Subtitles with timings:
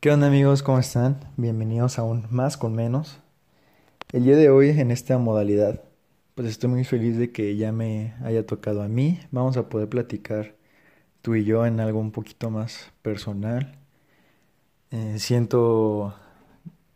[0.00, 0.62] ¿Qué onda amigos?
[0.62, 1.18] ¿Cómo están?
[1.38, 3.18] Bienvenidos a un Más con Menos.
[4.12, 5.82] El día de hoy en esta modalidad,
[6.34, 9.18] pues estoy muy feliz de que ya me haya tocado a mí.
[9.30, 10.54] Vamos a poder platicar
[11.22, 13.78] tú y yo en algo un poquito más personal.
[14.90, 16.14] Eh, siento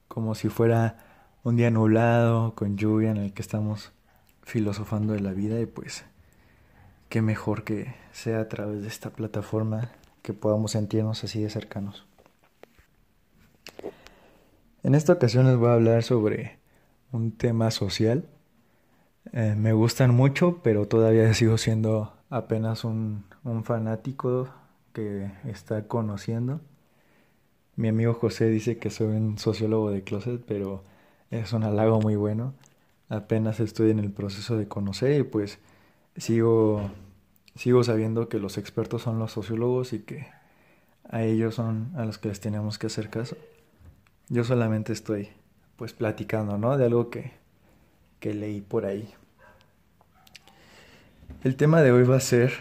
[0.06, 0.98] como si fuera
[1.42, 3.92] un día nublado, con lluvia, en el que estamos
[4.42, 6.04] filosofando de la vida y pues
[7.08, 9.90] qué mejor que sea a través de esta plataforma
[10.22, 12.09] que podamos sentirnos así de cercanos.
[14.82, 16.58] En esta ocasión les voy a hablar sobre
[17.12, 18.24] un tema social.
[19.32, 24.48] Eh, me gustan mucho, pero todavía sigo siendo apenas un, un fanático
[24.92, 26.60] que está conociendo.
[27.76, 30.84] Mi amigo José dice que soy un sociólogo de closet, pero
[31.30, 32.54] es un halago muy bueno.
[33.08, 35.58] Apenas estoy en el proceso de conocer y pues
[36.16, 36.90] sigo,
[37.54, 40.26] sigo sabiendo que los expertos son los sociólogos y que
[41.10, 43.36] a ellos son a los que les tenemos que hacer caso.
[44.28, 45.28] Yo solamente estoy
[45.76, 46.76] pues platicando, ¿no?
[46.78, 47.32] De algo que,
[48.20, 49.12] que leí por ahí.
[51.42, 52.52] El tema de hoy va a ser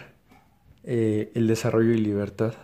[0.82, 2.54] eh, el desarrollo y libertad.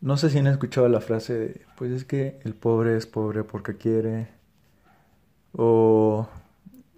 [0.00, 3.44] No sé si han escuchado la frase de, pues es que el pobre es pobre
[3.44, 4.28] porque quiere.
[5.52, 6.28] O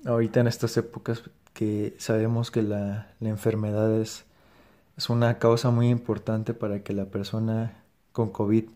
[0.05, 1.23] ahorita en estas épocas
[1.53, 4.25] que sabemos que la, la enfermedad es,
[4.97, 7.84] es una causa muy importante para que la persona
[8.15, 8.67] con COVID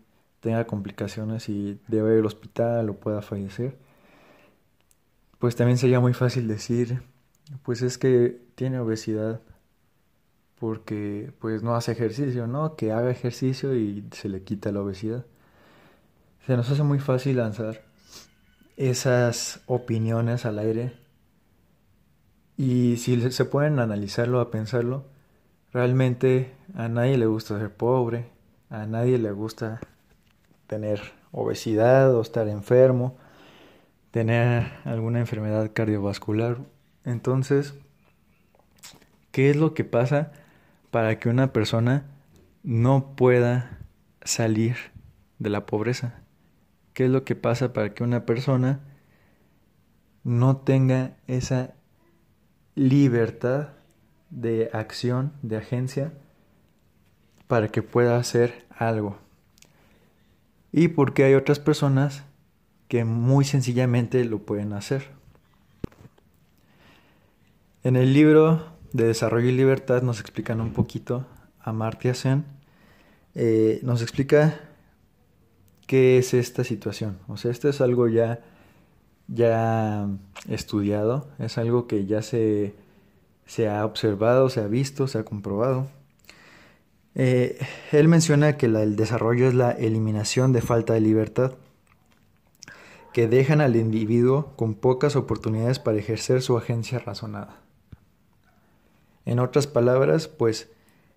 [0.41, 3.77] tenga complicaciones y debe ir al hospital o pueda fallecer,
[5.39, 7.01] pues también sería muy fácil decir,
[7.63, 9.41] pues es que tiene obesidad
[10.59, 12.75] porque pues no hace ejercicio, ¿no?
[12.75, 15.25] Que haga ejercicio y se le quita la obesidad.
[16.45, 17.85] Se nos hace muy fácil lanzar
[18.75, 20.97] esas opiniones al aire
[22.57, 25.05] y si se pueden analizarlo, a pensarlo,
[25.71, 28.37] realmente a nadie le gusta ser pobre,
[28.69, 29.79] a nadie le gusta
[30.67, 33.17] tener obesidad o estar enfermo,
[34.11, 36.57] tener alguna enfermedad cardiovascular.
[37.03, 37.75] Entonces,
[39.31, 40.31] ¿qué es lo que pasa
[40.91, 42.05] para que una persona
[42.63, 43.79] no pueda
[44.23, 44.75] salir
[45.39, 46.21] de la pobreza?
[46.93, 48.81] ¿Qué es lo que pasa para que una persona
[50.23, 51.73] no tenga esa
[52.75, 53.69] libertad
[54.29, 56.13] de acción, de agencia,
[57.49, 59.17] para que pueda hacer algo?
[60.71, 62.23] y porque hay otras personas
[62.87, 65.07] que muy sencillamente lo pueden hacer.
[67.83, 71.25] En el libro de Desarrollo y Libertad nos explican un poquito,
[71.59, 72.45] Amartya Sen
[73.35, 74.59] eh, nos explica
[75.87, 77.19] qué es esta situación.
[77.27, 78.41] O sea, esto es algo ya,
[79.27, 80.07] ya
[80.47, 82.75] estudiado, es algo que ya se,
[83.45, 85.87] se ha observado, se ha visto, se ha comprobado.
[87.15, 87.59] Eh,
[87.91, 91.53] él menciona que el desarrollo es la eliminación de falta de libertad,
[93.13, 97.61] que dejan al individuo con pocas oportunidades para ejercer su agencia razonada.
[99.25, 100.69] En otras palabras, pues,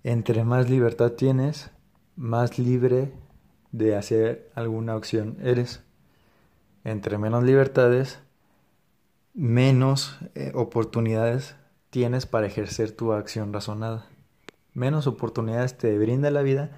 [0.02, 1.70] entre más libertad tienes,
[2.16, 3.12] más libre
[3.70, 5.82] de hacer alguna acción eres.
[6.84, 8.18] Entre menos libertades,
[9.34, 11.54] menos eh, oportunidades
[11.90, 14.11] tienes para ejercer tu acción razonada
[14.74, 16.70] menos oportunidades te brinda la vida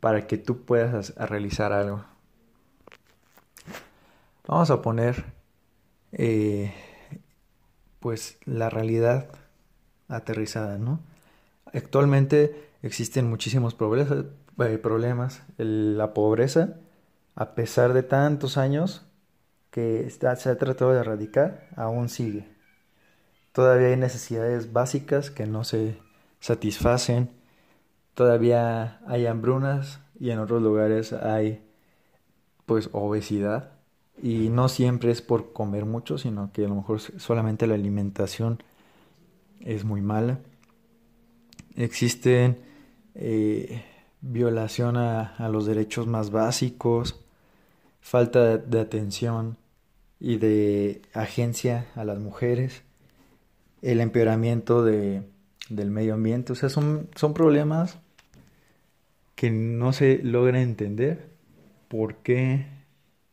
[0.00, 2.04] para que tú puedas realizar algo.
[4.46, 5.24] Vamos a poner
[6.12, 6.72] eh,
[8.00, 9.28] pues la realidad
[10.08, 11.00] aterrizada, ¿no?
[11.72, 15.42] Actualmente existen muchísimos eh, problemas.
[15.56, 16.78] la pobreza,
[17.36, 19.06] a pesar de tantos años
[19.70, 22.48] que se ha tratado de erradicar, aún sigue.
[23.52, 25.98] Todavía hay necesidades básicas que no se
[26.40, 27.30] satisfacen.
[28.14, 31.62] Todavía hay hambrunas y en otros lugares hay
[32.66, 33.72] pues obesidad
[34.22, 38.62] y no siempre es por comer mucho, sino que a lo mejor solamente la alimentación
[39.60, 40.40] es muy mala.
[41.76, 42.58] Existen
[43.14, 43.82] eh,
[44.20, 47.20] violación a, a, los derechos más básicos,
[48.00, 49.56] falta de atención
[50.18, 52.82] y de agencia a las mujeres,
[53.80, 55.22] el empeoramiento de
[55.70, 56.52] del medio ambiente.
[56.52, 57.98] O sea, son, son problemas
[59.34, 61.30] que no se logra entender
[61.88, 62.66] porque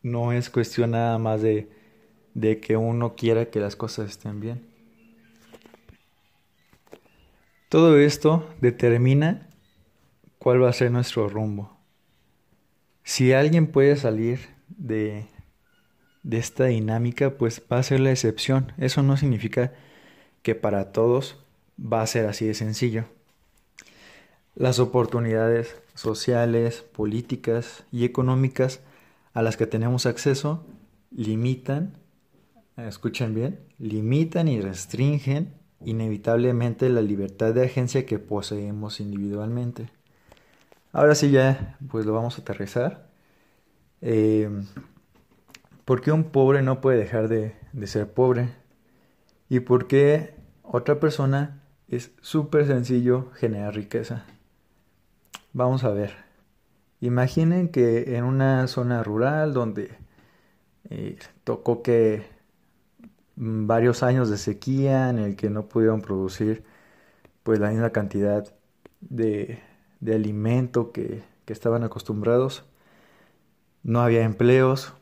[0.02, 1.68] no es cuestión nada más de,
[2.34, 4.66] de que uno quiera que las cosas estén bien.
[7.68, 9.50] Todo esto determina
[10.38, 11.76] cuál va a ser nuestro rumbo.
[13.04, 15.26] Si alguien puede salir de,
[16.22, 18.72] de esta dinámica, pues va a ser la excepción.
[18.78, 19.74] Eso no significa
[20.42, 21.44] que para todos
[21.78, 23.04] va a ser así de sencillo.
[24.54, 28.80] Las oportunidades sociales, políticas y económicas
[29.32, 30.66] a las que tenemos acceso
[31.10, 31.96] limitan,
[32.76, 35.54] escuchen bien, limitan y restringen
[35.84, 39.90] inevitablemente la libertad de agencia que poseemos individualmente.
[40.92, 43.08] Ahora sí ya, pues lo vamos a aterrizar.
[44.00, 44.50] Eh,
[45.84, 48.48] ¿Por qué un pobre no puede dejar de, de ser pobre?
[49.48, 54.24] ¿Y por qué otra persona es súper sencillo generar riqueza?
[55.52, 56.14] Vamos a ver.
[57.00, 59.96] Imaginen que en una zona rural donde
[60.90, 62.26] eh, tocó que
[63.36, 66.64] varios años de sequía en el que no pudieron producir
[67.42, 68.52] pues la misma cantidad
[69.00, 69.60] de,
[70.00, 72.64] de alimento que, que estaban acostumbrados.
[73.82, 74.92] No había empleos,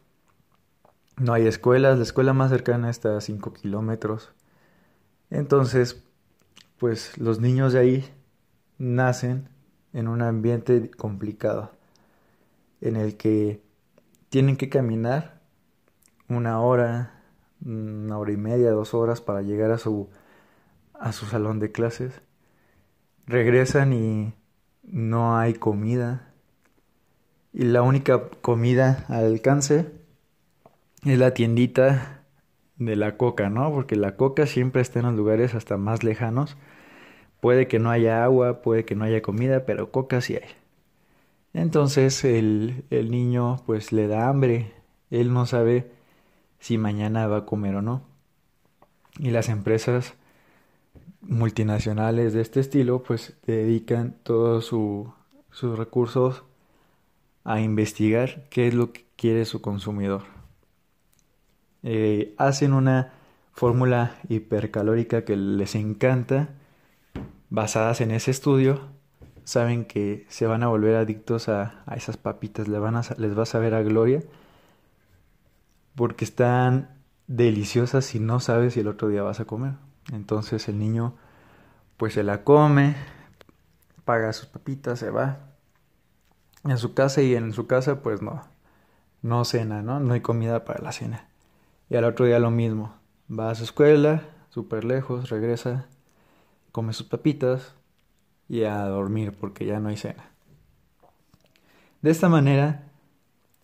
[1.16, 4.32] no hay escuelas, la escuela más cercana está a 5 kilómetros.
[5.30, 6.05] Entonces,
[6.78, 8.04] pues los niños de ahí
[8.78, 9.48] nacen
[9.92, 11.72] en un ambiente complicado,
[12.80, 13.62] en el que
[14.28, 15.40] tienen que caminar
[16.28, 17.22] una hora,
[17.64, 20.10] una hora y media, dos horas para llegar a su,
[20.92, 22.20] a su salón de clases.
[23.26, 24.34] Regresan y
[24.82, 26.32] no hay comida.
[27.52, 29.90] Y la única comida al alcance
[31.04, 32.15] es la tiendita
[32.78, 33.70] de la coca, ¿no?
[33.72, 36.56] Porque la coca siempre está en los lugares hasta más lejanos.
[37.40, 40.48] Puede que no haya agua, puede que no haya comida, pero coca sí hay.
[41.54, 44.72] Entonces el, el niño pues le da hambre,
[45.10, 45.90] él no sabe
[46.58, 48.02] si mañana va a comer o no.
[49.18, 50.14] Y las empresas
[51.22, 56.44] multinacionales de este estilo pues dedican todos sus recursos
[57.44, 60.35] a investigar qué es lo que quiere su consumidor.
[61.88, 63.12] Eh, hacen una
[63.52, 66.48] fórmula hipercalórica que les encanta,
[67.48, 68.80] basadas en ese estudio,
[69.44, 73.44] saben que se van a volver adictos a, esas papitas, les, van a, les va
[73.44, 74.24] a saber a gloria,
[75.94, 76.90] porque están
[77.28, 79.74] deliciosas y no sabes si el otro día vas a comer.
[80.12, 81.14] Entonces el niño
[81.98, 82.96] pues se la come,
[84.04, 85.38] paga sus papitas, se va
[86.64, 88.42] a su casa y en su casa pues no,
[89.22, 90.00] no cena, ¿no?
[90.00, 91.28] No hay comida para la cena.
[91.88, 92.94] Y al otro día lo mismo.
[93.30, 95.86] Va a su escuela, súper lejos, regresa,
[96.72, 97.74] come sus papitas
[98.48, 100.30] y a dormir porque ya no hay cena.
[102.02, 102.84] De esta manera,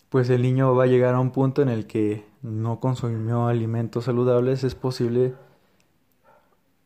[0.08, 4.04] pues el niño va a llegar a un punto en el que no consumió alimentos
[4.04, 5.34] saludables, es posible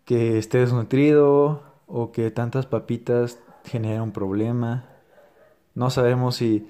[0.04, 4.84] que esté desnutrido o que tantas papitas generen un problema.
[5.74, 6.68] No sabemos si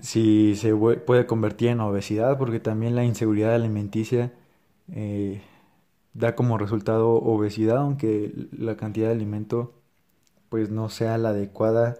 [0.00, 4.32] si se puede convertir en obesidad, porque también la inseguridad alimenticia
[4.92, 5.42] eh,
[6.14, 9.74] da como resultado obesidad, aunque la cantidad de alimento
[10.48, 11.96] pues no sea la adecuada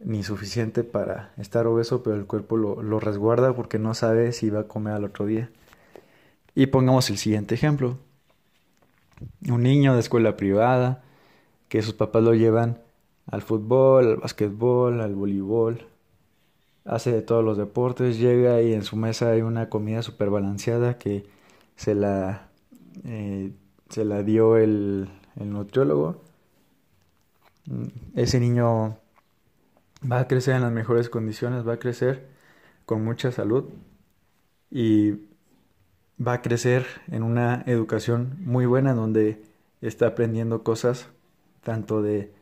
[0.00, 4.50] ni suficiente para estar obeso, pero el cuerpo lo, lo resguarda porque no sabe si
[4.50, 5.50] va a comer al otro día.
[6.54, 7.98] Y pongamos el siguiente ejemplo.
[9.48, 11.02] Un niño de escuela privada,
[11.68, 12.78] que sus papás lo llevan
[13.26, 15.86] al fútbol, al básquetbol, al voleibol,
[16.88, 20.98] hace de todos los deportes, llega y en su mesa hay una comida súper balanceada
[20.98, 21.26] que
[21.76, 22.48] se la,
[23.04, 23.52] eh,
[23.90, 26.22] se la dio el, el nutriólogo.
[27.66, 27.86] Mm,
[28.16, 28.98] ese niño
[30.10, 32.28] va a crecer en las mejores condiciones, va a crecer
[32.86, 33.64] con mucha salud
[34.70, 35.12] y
[36.18, 39.42] va a crecer en una educación muy buena donde
[39.82, 41.08] está aprendiendo cosas
[41.62, 42.32] tanto de,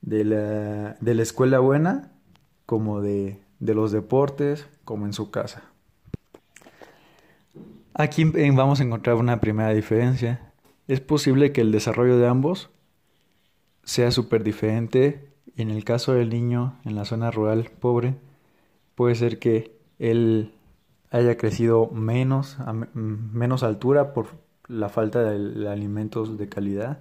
[0.00, 2.12] de, la, de la escuela buena
[2.66, 5.62] como de, de los deportes como en su casa.
[7.94, 10.52] Aquí vamos a encontrar una primera diferencia.
[10.86, 12.68] Es posible que el desarrollo de ambos
[13.82, 15.30] sea súper diferente.
[15.56, 18.16] En el caso del niño en la zona rural pobre,
[18.96, 20.52] puede ser que él
[21.10, 24.26] haya crecido menos, a menos altura por
[24.66, 26.98] la falta de alimentos de calidad.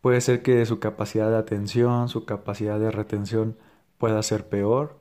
[0.00, 3.56] Puede ser que su capacidad de atención, su capacidad de retención
[4.02, 4.96] pueda ser peor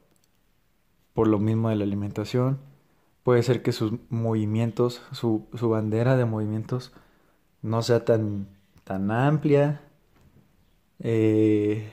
[1.16, 2.60] por lo mismo de la alimentación.
[3.24, 6.94] Puede ser que sus movimientos, su, su bandera de movimientos
[7.64, 8.48] no sea tan,
[8.84, 9.82] tan amplia.
[11.00, 11.92] Eh,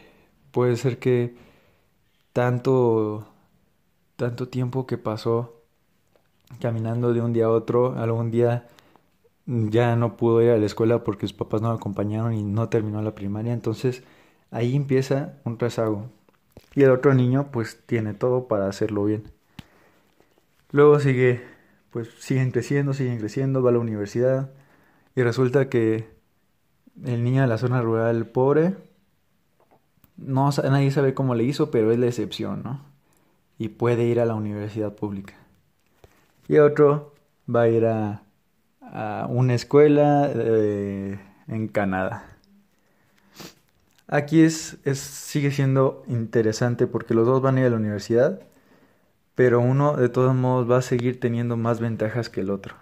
[0.50, 1.34] puede ser que
[2.34, 3.26] tanto,
[4.16, 5.62] tanto tiempo que pasó
[6.60, 8.68] caminando de un día a otro, algún día
[9.46, 12.68] ya no pudo ir a la escuela porque sus papás no lo acompañaron y no
[12.68, 13.54] terminó la primaria.
[13.54, 14.02] Entonces
[14.50, 16.17] ahí empieza un rezago.
[16.74, 19.24] Y el otro niño pues tiene todo para hacerlo bien.
[20.70, 21.42] Luego sigue,
[21.90, 24.50] pues siguen creciendo, siguen creciendo, va a la universidad
[25.14, 26.08] y resulta que
[27.04, 28.74] el niño de la zona rural pobre,
[30.16, 32.88] no, nadie sabe cómo le hizo, pero es la excepción, ¿no?
[33.58, 35.34] y puede ir a la universidad pública.
[36.46, 37.14] Y otro
[37.52, 38.22] va a ir a,
[39.28, 42.37] una escuela eh, en Canadá.
[44.08, 48.40] Aquí es, es, sigue siendo interesante porque los dos van a ir a la universidad,
[49.34, 52.74] pero uno de todos modos va a seguir teniendo más ventajas que el otro.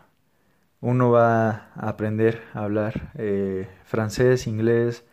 [0.81, 5.05] Uno va a aprender a hablar eh, francés, inglés,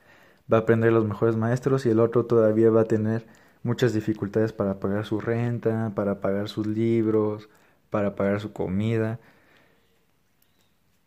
[0.51, 3.25] va a aprender los mejores maestros y el otro todavía va a tener
[3.63, 7.49] muchas dificultades para pagar su renta, para pagar sus libros,
[7.89, 9.19] para pagar su comida.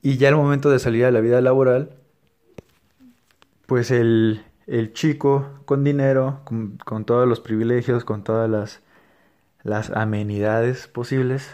[0.03, 1.91] Y ya al momento de salir a la vida laboral,
[3.67, 8.81] pues el, el chico con dinero, con, todos los privilegios, con todas
[9.63, 11.51] las, amenidades posibles,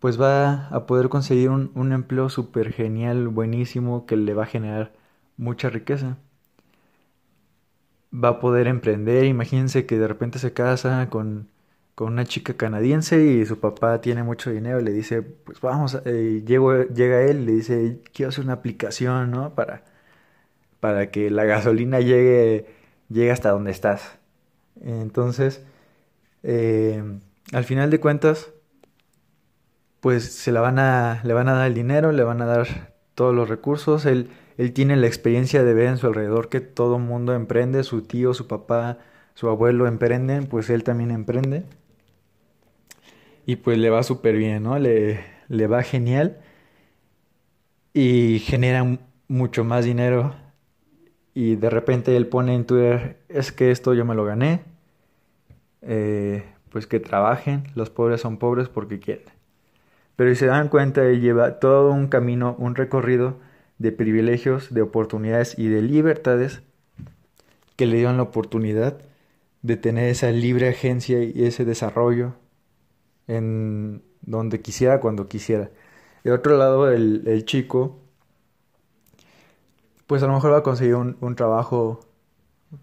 [0.00, 4.92] pues va a poder conseguir un, empleo súper genial, buenísimo, que le va a generar
[5.36, 6.18] mucha riqueza.
[8.12, 11.48] Va a poder emprender, imagínense que de repente se casa con,
[11.94, 16.42] con una chica canadiense y su papá tiene mucho dinero le dice, pues vamos, eh,
[16.46, 19.54] llega él y le dice, quiero hacer una aplicación, ¿no?
[19.54, 19.84] Para,
[20.80, 22.66] para que la gasolina llegue,
[23.08, 24.18] llegue hasta donde estás.
[24.82, 25.64] Entonces,
[26.42, 27.02] eh,
[27.52, 28.52] al final de cuentas,
[30.00, 32.94] pues se la van a, le van a dar el dinero, le van a dar
[33.14, 36.98] todos los recursos, él, él tiene la experiencia de ver en su alrededor que todo
[36.98, 38.98] mundo emprende, su tío, su papá,
[39.34, 41.64] su abuelo emprenden, pues él también emprende.
[43.46, 44.78] Y pues le va súper bien, ¿no?
[44.78, 46.38] Le, le va genial
[47.92, 50.34] y genera mucho más dinero.
[51.34, 54.62] Y de repente él pone en Twitter, es que esto yo me lo gané.
[55.82, 59.24] Eh, pues que trabajen, los pobres son pobres porque quieren.
[60.16, 63.38] Pero si se dan cuenta, él lleva todo un camino, un recorrido
[63.78, 66.62] de privilegios, de oportunidades y de libertades
[67.76, 68.98] que le dieron la oportunidad
[69.62, 72.34] de tener esa libre agencia y ese desarrollo
[73.26, 75.70] en donde quisiera, cuando quisiera.
[76.24, 77.98] De otro lado, el, chico,
[80.10, 82.00] pues a lo mejor va a conseguir un, un, trabajo,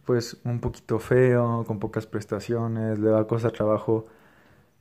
[0.05, 4.07] pues un poquito feo, con pocas prestaciones, le va a costar trabajo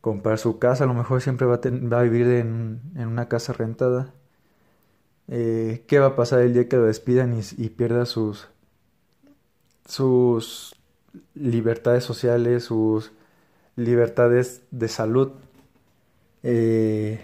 [0.00, 1.60] comprar su casa, a lo mejor siempre va a,
[1.92, 4.14] va a vivir en, en, una casa rentada.
[5.26, 8.46] Eh, ¿Qué va a pasar el día que lo despidan y, pierda sus,
[9.84, 10.76] sus
[11.34, 13.10] libertades sociales, sus
[13.74, 15.32] libertades de salud?
[16.44, 17.20] Eh,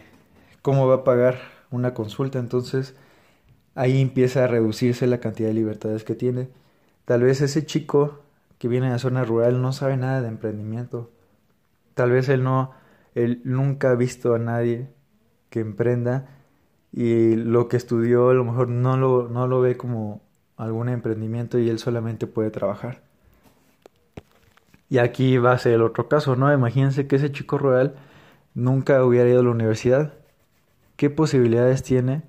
[0.63, 1.39] ¿Cómo va a pagar
[1.71, 2.41] una consulta?
[2.41, 2.97] Entonces
[3.75, 6.49] ahí empieza a reducirse la cantidad de libertades que tiene.
[7.05, 8.21] Tal vez ese chico
[8.59, 11.11] que viene de la zona rural no sabe nada de emprendimiento
[11.95, 12.73] Tal vez él no,
[13.15, 14.89] él nunca ha visto a nadie
[15.51, 16.29] que emprenda
[16.93, 20.23] y lo que estudió a lo mejor no lo, no lo ve como
[20.57, 23.03] algún emprendimiento y él solamente puede trabajar.
[24.89, 26.53] Y aquí va a ser el otro caso, ¿no?
[26.53, 27.95] Imagínense que ese chico rural
[28.55, 30.15] nunca hubiera ido a la universidad.
[30.97, 32.23] ¿Qué posibilidades tiene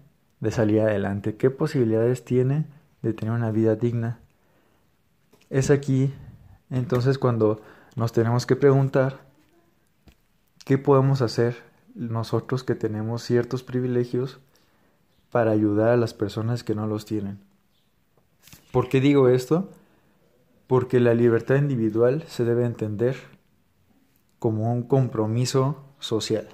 [0.43, 1.35] de salir adelante?
[1.35, 2.65] ¿Qué posibilidades tiene
[3.01, 4.19] de tener una vida digna?
[5.49, 6.13] Es aquí
[6.69, 7.61] entonces cuando
[7.95, 9.19] nos tenemos que preguntar
[10.65, 11.57] ¿Qué podemos hacer
[11.93, 14.39] nosotros que tenemos ciertos privilegios
[15.29, 17.39] para ayudar a las personas que no los tienen?
[18.71, 19.69] ¿Por qué digo esto?
[20.67, 23.17] Porque la libertad individual se debe entender
[24.39, 26.47] como un compromiso social.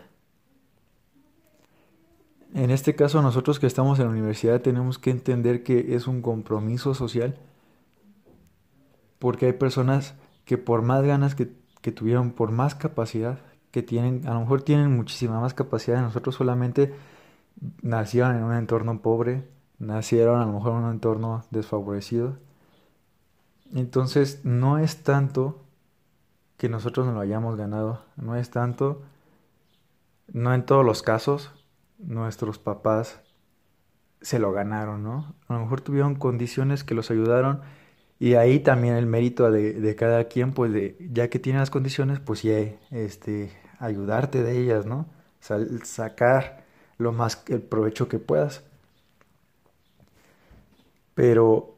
[2.53, 6.21] En este caso, nosotros que estamos en la universidad tenemos que entender que es un
[6.21, 7.37] compromiso social
[9.19, 10.15] porque hay personas
[10.45, 13.39] que por más ganas que, que tuvieron, por más capacidad,
[13.71, 16.01] que tienen, a lo mejor tienen muchísima más capacidad.
[16.01, 16.95] Nosotros solamente
[17.81, 22.37] nacieron en un entorno pobre, nacieron a lo mejor en un entorno desfavorecido.
[23.73, 25.61] Entonces no es tanto
[26.57, 29.01] que nosotros nos lo hayamos ganado, no es tanto,
[30.31, 31.51] no en todos los casos,
[31.99, 33.19] nuestros papás
[34.21, 35.35] se lo ganaron, ¿no?
[35.47, 37.61] A lo mejor tuvieron condiciones que los ayudaron
[38.19, 42.19] y ahí también el mérito de, cada quien, pues de, ya que tiene las condiciones,
[42.19, 42.57] pues ya,
[42.91, 45.07] este, ayudarte de ellas, ¿no?
[45.83, 46.65] sacar
[46.97, 48.61] lo más el provecho que puedas.
[51.15, 51.75] Pero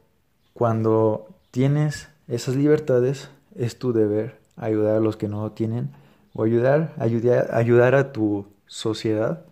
[0.52, 5.90] cuando tienes esas libertades, es tu deber ayudar a los que no tienen
[6.34, 9.44] o ayudar, ayudar, ayudar a tu sociedad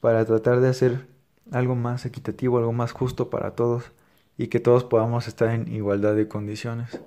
[0.00, 1.06] para tratar de hacer
[1.52, 3.90] algo más equitativo, algo más justo para todos
[4.36, 7.00] y que todos podamos estar en igualdad de condiciones.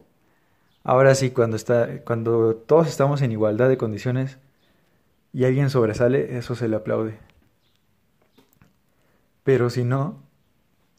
[0.83, 4.37] Ahora sí, cuando, está, cuando todos estamos en igualdad de condiciones
[5.33, 7.17] y alguien sobresale, eso se le aplaude.
[9.43, 10.17] Pero si no,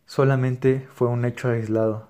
[0.07, 2.09] solamente fue un hecho aislado.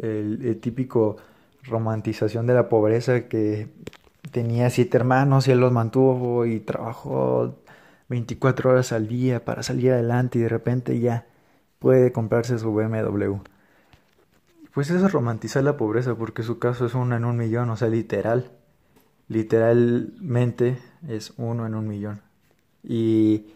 [0.00, 1.16] El, típico
[1.64, 3.68] romantización de la pobreza que
[4.30, 7.54] tenía siete hermanos y él los mantuvo y trabajó
[8.10, 11.26] 24 horas al día para salir adelante y de repente ya
[11.78, 13.36] puede comprarse su BMW.
[14.74, 17.76] Pues eso es romantizar la pobreza porque su caso es uno en un millón, o
[17.76, 18.50] sea, literal.
[19.28, 22.20] Literalmente es uno en un millón.
[22.82, 23.46] Y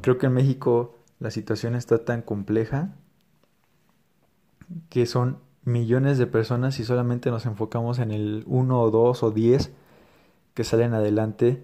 [0.00, 2.94] creo que en México la situación está tan compleja
[4.88, 9.30] que son millones de personas y solamente nos enfocamos en el uno o dos o
[9.30, 9.70] diez
[10.54, 11.62] que salen adelante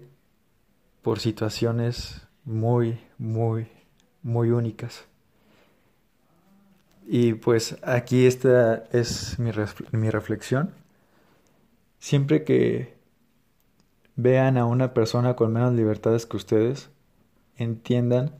[1.01, 3.67] por situaciones muy, muy,
[4.23, 5.05] muy únicas.
[7.07, 9.51] Y pues aquí esta es mi,
[9.91, 10.73] mi reflexión.
[11.99, 12.95] Siempre que
[14.15, 16.89] vean a una persona con menos libertades que ustedes,
[17.57, 18.35] entiendan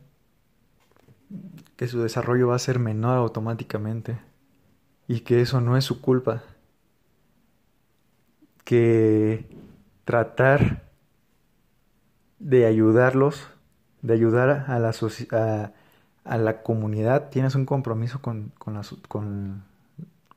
[1.76, 4.18] que su desarrollo va a ser menor automáticamente
[5.08, 6.44] y que eso no es su culpa.
[8.64, 9.46] Que
[10.06, 10.90] tratar
[12.40, 13.48] de ayudarlos,
[14.06, 14.94] de ayudar a la,
[15.32, 15.72] a,
[16.24, 19.64] a la comunidad, tienes un compromiso con, con, la, con,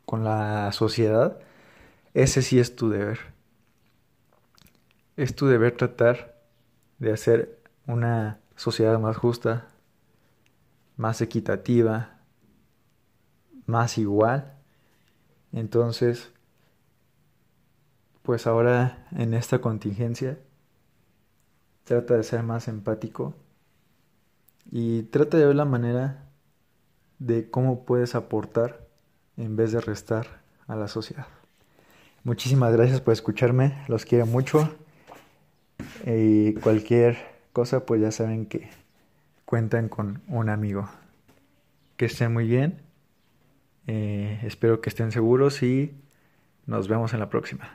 [0.06, 1.38] con la sociedad,
[2.14, 3.18] ese sí es tu deber.
[5.16, 6.40] Es tu deber tratar
[6.98, 9.66] de hacer una sociedad más justa,
[10.96, 12.20] más equitativa,
[13.66, 14.54] más igual.
[15.52, 16.32] Entonces,
[18.22, 20.38] pues ahora en esta contingencia,
[21.84, 23.34] trata de ser más empático
[24.70, 26.25] y trata de ver la manera
[27.18, 28.87] de cómo puedes aportar
[29.37, 31.26] en vez de restar a la sociedad.
[32.25, 34.70] Muchísimas gracias por escucharme, los quiero mucho
[36.06, 37.16] y cualquier
[37.52, 38.68] cosa pues ya saben que
[39.44, 40.88] cuentan con un amigo.
[41.96, 42.80] Que estén muy bien,
[43.87, 45.96] eh, espero que estén seguros y
[46.66, 47.71] nos vemos en la próxima.